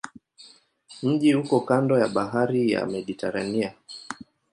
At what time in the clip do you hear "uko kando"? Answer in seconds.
1.35-1.99